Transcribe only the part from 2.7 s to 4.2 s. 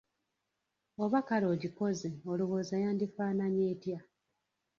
yandifaananye etya?